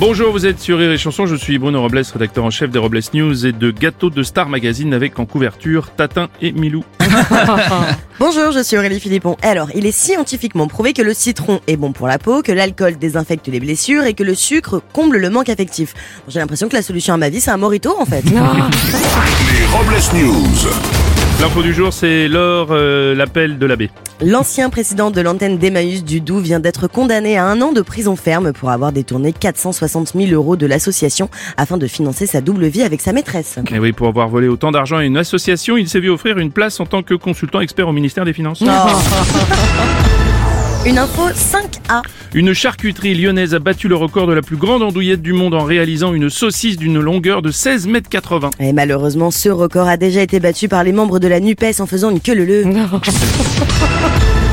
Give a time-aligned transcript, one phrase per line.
[0.00, 2.78] Bonjour, vous êtes sur Rire et Chanson, je suis Bruno Robles, rédacteur en chef des
[2.78, 6.84] Robles News et de Gâteau de Star Magazine avec en couverture Tatin et Milou.
[8.20, 9.36] Bonjour, je suis Aurélie Philippon.
[9.42, 12.96] Alors, il est scientifiquement prouvé que le citron est bon pour la peau, que l'alcool
[12.96, 15.94] désinfecte les blessures et que le sucre comble le manque affectif.
[16.28, 18.22] J'ai l'impression que la solution à ma vie, c'est un morito en fait.
[18.30, 21.07] Les Robles News.
[21.40, 23.90] L'info du jour, c'est Laure, euh, l'appel de l'abbé.
[24.20, 28.16] L'ancien président de l'antenne d'Emmaüs du Doubs vient d'être condamné à un an de prison
[28.16, 32.82] ferme pour avoir détourné 460 000 euros de l'association afin de financer sa double vie
[32.82, 33.60] avec sa maîtresse.
[33.72, 36.50] Et oui, pour avoir volé autant d'argent à une association, il s'est vu offrir une
[36.50, 38.64] place en tant que consultant expert au ministère des Finances.
[40.88, 42.00] Une info 5A.
[42.32, 45.62] Une charcuterie lyonnaise a battu le record de la plus grande andouillette du monde en
[45.62, 48.52] réalisant une saucisse d'une longueur de 16 mètres 80.
[48.58, 51.86] Et malheureusement, ce record a déjà été battu par les membres de la NUPES en
[51.86, 52.64] faisant une queue leu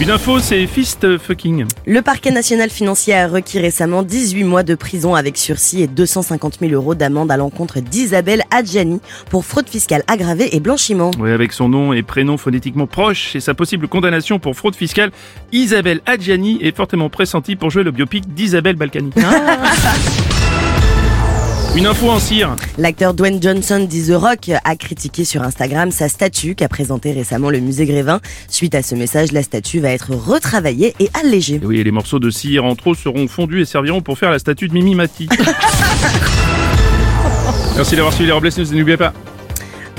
[0.00, 1.66] Une info, c'est fist fucking.
[1.86, 6.58] Le parquet national financier a requis récemment 18 mois de prison avec sursis et 250
[6.60, 11.12] 000 euros d'amende à l'encontre d'Isabelle Adjani pour fraude fiscale aggravée et blanchiment.
[11.18, 15.12] Oui, avec son nom et prénom phonétiquement proches et sa possible condamnation pour fraude fiscale,
[15.52, 19.10] Isabelle Adjani est fortement pressentie pour jouer le biopic d'Isabelle Balkany.
[21.74, 22.54] Une info en cire.
[22.76, 27.48] L'acteur Dwayne Johnson dit The Rock a critiqué sur Instagram sa statue qu'a présentée récemment
[27.48, 28.20] le musée Grévin.
[28.48, 31.54] Suite à ce message, la statue va être retravaillée et allégée.
[31.62, 34.30] Et oui, et les morceaux de cire en trop seront fondus et serviront pour faire
[34.30, 35.30] la statue de Mimi Mati.
[37.76, 39.14] Merci d'avoir suivi les Robles News et n'oubliez pas.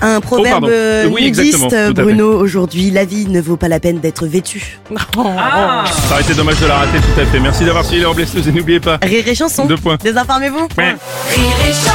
[0.02, 0.68] Un proverbe pardon.
[0.70, 1.76] euh, Oui, nudiste.
[1.94, 4.80] Bruno, aujourd'hui, la vie ne vaut pas la peine d'être vêtue.
[5.14, 7.40] Ça aurait été dommage de la rater tout à fait.
[7.40, 8.98] Merci d'avoir suivi les Robles News et n'oubliez pas.
[9.02, 9.66] Rire et chanson.
[9.66, 9.98] Deux points.
[10.02, 10.68] Désinformez-vous.
[10.78, 10.96] Ouais.
[11.36, 11.93] Rire et chanson